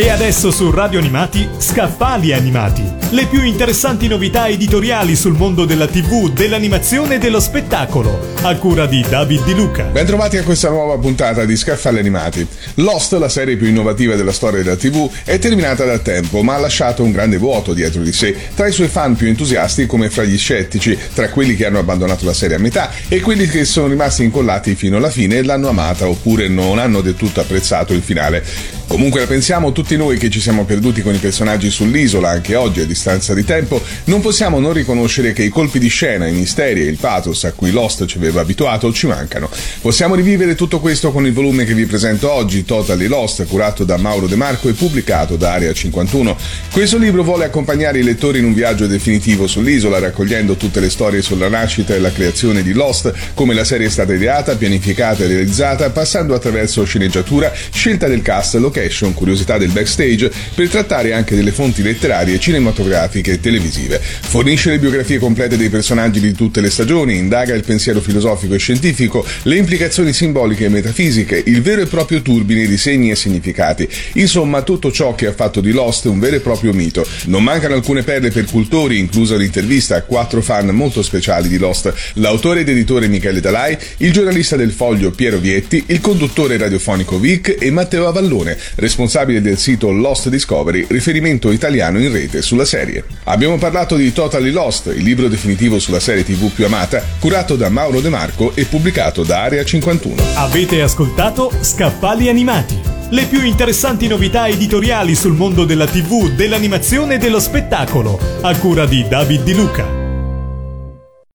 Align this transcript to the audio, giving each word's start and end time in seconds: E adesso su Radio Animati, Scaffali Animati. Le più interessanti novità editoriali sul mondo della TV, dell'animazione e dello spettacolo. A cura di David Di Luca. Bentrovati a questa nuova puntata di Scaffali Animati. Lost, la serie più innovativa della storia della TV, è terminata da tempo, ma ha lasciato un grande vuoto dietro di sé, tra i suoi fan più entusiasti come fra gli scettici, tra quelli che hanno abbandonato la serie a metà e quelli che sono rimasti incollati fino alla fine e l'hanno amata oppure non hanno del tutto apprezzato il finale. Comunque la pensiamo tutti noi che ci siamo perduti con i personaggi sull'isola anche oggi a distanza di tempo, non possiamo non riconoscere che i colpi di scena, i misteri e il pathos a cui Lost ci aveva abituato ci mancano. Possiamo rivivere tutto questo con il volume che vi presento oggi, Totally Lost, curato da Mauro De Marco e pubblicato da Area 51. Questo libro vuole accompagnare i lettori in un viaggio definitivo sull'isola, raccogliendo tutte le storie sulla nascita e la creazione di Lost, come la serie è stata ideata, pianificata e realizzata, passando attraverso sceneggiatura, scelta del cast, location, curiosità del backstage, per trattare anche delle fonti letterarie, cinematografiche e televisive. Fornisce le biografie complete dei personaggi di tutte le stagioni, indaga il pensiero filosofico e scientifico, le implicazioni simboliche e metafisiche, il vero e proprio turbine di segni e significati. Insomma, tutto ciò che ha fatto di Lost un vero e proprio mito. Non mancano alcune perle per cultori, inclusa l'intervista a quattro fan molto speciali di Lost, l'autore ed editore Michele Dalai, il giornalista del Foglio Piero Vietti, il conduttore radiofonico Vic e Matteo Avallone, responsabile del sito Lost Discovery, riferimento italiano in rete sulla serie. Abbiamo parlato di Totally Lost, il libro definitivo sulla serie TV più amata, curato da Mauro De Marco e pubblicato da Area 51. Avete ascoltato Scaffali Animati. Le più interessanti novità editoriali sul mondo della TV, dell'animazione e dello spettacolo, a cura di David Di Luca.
E 0.00 0.10
adesso 0.10 0.52
su 0.52 0.70
Radio 0.70 1.00
Animati, 1.00 1.48
Scaffali 1.58 2.32
Animati. 2.32 2.84
Le 3.10 3.26
più 3.26 3.42
interessanti 3.42 4.06
novità 4.06 4.46
editoriali 4.46 5.16
sul 5.16 5.32
mondo 5.32 5.64
della 5.64 5.88
TV, 5.88 6.32
dell'animazione 6.32 7.16
e 7.16 7.18
dello 7.18 7.40
spettacolo. 7.40 8.36
A 8.42 8.54
cura 8.58 8.86
di 8.86 9.04
David 9.08 9.42
Di 9.42 9.54
Luca. 9.54 9.86
Bentrovati 9.86 10.36
a 10.36 10.44
questa 10.44 10.68
nuova 10.68 10.96
puntata 10.98 11.44
di 11.44 11.56
Scaffali 11.56 11.98
Animati. 11.98 12.46
Lost, 12.74 13.14
la 13.14 13.28
serie 13.28 13.56
più 13.56 13.66
innovativa 13.66 14.14
della 14.14 14.30
storia 14.30 14.62
della 14.62 14.76
TV, 14.76 15.10
è 15.24 15.40
terminata 15.40 15.84
da 15.84 15.98
tempo, 15.98 16.42
ma 16.42 16.54
ha 16.54 16.58
lasciato 16.58 17.02
un 17.02 17.10
grande 17.10 17.38
vuoto 17.38 17.74
dietro 17.74 18.00
di 18.00 18.12
sé, 18.12 18.36
tra 18.54 18.68
i 18.68 18.72
suoi 18.72 18.86
fan 18.86 19.16
più 19.16 19.26
entusiasti 19.26 19.86
come 19.86 20.10
fra 20.10 20.22
gli 20.22 20.38
scettici, 20.38 20.96
tra 21.12 21.28
quelli 21.30 21.56
che 21.56 21.66
hanno 21.66 21.80
abbandonato 21.80 22.24
la 22.24 22.34
serie 22.34 22.54
a 22.54 22.60
metà 22.60 22.92
e 23.08 23.20
quelli 23.20 23.48
che 23.48 23.64
sono 23.64 23.88
rimasti 23.88 24.22
incollati 24.22 24.76
fino 24.76 24.98
alla 24.98 25.10
fine 25.10 25.38
e 25.38 25.42
l'hanno 25.42 25.70
amata 25.70 26.08
oppure 26.08 26.46
non 26.46 26.78
hanno 26.78 27.00
del 27.00 27.16
tutto 27.16 27.40
apprezzato 27.40 27.94
il 27.94 28.02
finale. 28.02 28.44
Comunque 28.86 29.20
la 29.20 29.26
pensiamo 29.26 29.72
tutti 29.72 29.87
noi 29.96 30.18
che 30.18 30.30
ci 30.30 30.40
siamo 30.40 30.64
perduti 30.64 31.02
con 31.02 31.14
i 31.14 31.18
personaggi 31.18 31.70
sull'isola 31.70 32.30
anche 32.30 32.54
oggi 32.54 32.80
a 32.80 32.86
distanza 32.86 33.34
di 33.34 33.44
tempo, 33.44 33.82
non 34.04 34.20
possiamo 34.20 34.58
non 34.58 34.72
riconoscere 34.72 35.32
che 35.32 35.42
i 35.42 35.48
colpi 35.48 35.78
di 35.78 35.88
scena, 35.88 36.26
i 36.26 36.32
misteri 36.32 36.82
e 36.82 36.90
il 36.90 36.96
pathos 36.98 37.44
a 37.44 37.52
cui 37.52 37.70
Lost 37.70 38.06
ci 38.06 38.16
aveva 38.16 38.40
abituato 38.40 38.92
ci 38.92 39.06
mancano. 39.06 39.48
Possiamo 39.80 40.14
rivivere 40.14 40.54
tutto 40.54 40.80
questo 40.80 41.12
con 41.12 41.26
il 41.26 41.32
volume 41.32 41.64
che 41.64 41.74
vi 41.74 41.86
presento 41.86 42.30
oggi, 42.30 42.64
Totally 42.64 43.06
Lost, 43.06 43.46
curato 43.46 43.84
da 43.84 43.96
Mauro 43.96 44.26
De 44.26 44.36
Marco 44.36 44.68
e 44.68 44.72
pubblicato 44.72 45.36
da 45.36 45.52
Area 45.52 45.72
51. 45.72 46.36
Questo 46.72 46.98
libro 46.98 47.22
vuole 47.22 47.44
accompagnare 47.44 47.98
i 47.98 48.02
lettori 48.02 48.38
in 48.38 48.44
un 48.44 48.54
viaggio 48.54 48.86
definitivo 48.86 49.46
sull'isola, 49.46 49.98
raccogliendo 49.98 50.56
tutte 50.56 50.80
le 50.80 50.90
storie 50.90 51.22
sulla 51.22 51.48
nascita 51.48 51.94
e 51.94 51.98
la 51.98 52.12
creazione 52.12 52.62
di 52.62 52.72
Lost, 52.72 53.12
come 53.34 53.54
la 53.54 53.64
serie 53.64 53.86
è 53.86 53.90
stata 53.90 54.12
ideata, 54.12 54.56
pianificata 54.56 55.24
e 55.24 55.28
realizzata, 55.28 55.90
passando 55.90 56.34
attraverso 56.34 56.84
sceneggiatura, 56.84 57.52
scelta 57.70 58.06
del 58.08 58.22
cast, 58.22 58.54
location, 58.56 59.14
curiosità 59.14 59.58
del 59.58 59.70
backstage, 59.78 60.30
per 60.54 60.68
trattare 60.68 61.12
anche 61.12 61.34
delle 61.34 61.52
fonti 61.52 61.82
letterarie, 61.82 62.38
cinematografiche 62.38 63.32
e 63.32 63.40
televisive. 63.40 64.00
Fornisce 64.00 64.70
le 64.70 64.78
biografie 64.78 65.18
complete 65.18 65.56
dei 65.56 65.68
personaggi 65.68 66.20
di 66.20 66.32
tutte 66.32 66.60
le 66.60 66.70
stagioni, 66.70 67.16
indaga 67.16 67.54
il 67.54 67.64
pensiero 67.64 68.00
filosofico 68.00 68.54
e 68.54 68.58
scientifico, 68.58 69.24
le 69.42 69.56
implicazioni 69.56 70.12
simboliche 70.12 70.66
e 70.66 70.68
metafisiche, 70.68 71.42
il 71.46 71.62
vero 71.62 71.82
e 71.82 71.86
proprio 71.86 72.22
turbine 72.22 72.66
di 72.66 72.76
segni 72.76 73.10
e 73.10 73.16
significati. 73.16 73.88
Insomma, 74.14 74.62
tutto 74.62 74.90
ciò 74.90 75.14
che 75.14 75.26
ha 75.26 75.32
fatto 75.32 75.60
di 75.60 75.72
Lost 75.72 76.06
un 76.06 76.18
vero 76.18 76.36
e 76.36 76.40
proprio 76.40 76.72
mito. 76.72 77.06
Non 77.26 77.42
mancano 77.42 77.74
alcune 77.74 78.02
perle 78.02 78.30
per 78.30 78.44
cultori, 78.44 78.98
inclusa 78.98 79.36
l'intervista 79.36 79.96
a 79.96 80.02
quattro 80.02 80.42
fan 80.42 80.68
molto 80.68 81.02
speciali 81.02 81.48
di 81.48 81.58
Lost, 81.58 81.92
l'autore 82.14 82.60
ed 82.60 82.68
editore 82.68 83.08
Michele 83.08 83.40
Dalai, 83.40 83.76
il 83.98 84.12
giornalista 84.12 84.56
del 84.56 84.72
Foglio 84.72 85.10
Piero 85.10 85.38
Vietti, 85.38 85.84
il 85.86 86.00
conduttore 86.00 86.56
radiofonico 86.56 87.18
Vic 87.18 87.56
e 87.58 87.70
Matteo 87.70 88.06
Avallone, 88.06 88.56
responsabile 88.76 89.40
del 89.40 89.58
sito 89.58 89.67
Lost 89.76 90.28
Discovery, 90.28 90.86
riferimento 90.88 91.50
italiano 91.50 92.00
in 92.00 92.12
rete 92.12 92.42
sulla 92.42 92.64
serie. 92.64 93.04
Abbiamo 93.24 93.58
parlato 93.58 93.96
di 93.96 94.12
Totally 94.12 94.50
Lost, 94.50 94.86
il 94.94 95.02
libro 95.02 95.28
definitivo 95.28 95.78
sulla 95.78 96.00
serie 96.00 96.24
TV 96.24 96.50
più 96.50 96.64
amata, 96.64 97.04
curato 97.18 97.56
da 97.56 97.68
Mauro 97.68 98.00
De 98.00 98.08
Marco 98.08 98.52
e 98.54 98.64
pubblicato 98.64 99.22
da 99.22 99.42
Area 99.42 99.64
51. 99.64 100.22
Avete 100.34 100.80
ascoltato 100.80 101.52
Scaffali 101.60 102.28
Animati. 102.28 102.80
Le 103.10 103.24
più 103.24 103.42
interessanti 103.42 104.06
novità 104.06 104.48
editoriali 104.48 105.14
sul 105.14 105.32
mondo 105.32 105.64
della 105.64 105.86
TV, 105.86 106.30
dell'animazione 106.30 107.14
e 107.14 107.18
dello 107.18 107.40
spettacolo, 107.40 108.18
a 108.42 108.56
cura 108.56 108.86
di 108.86 109.06
David 109.08 109.42
Di 109.42 109.54
Luca. 109.54 109.97